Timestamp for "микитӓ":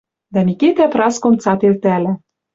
0.47-0.85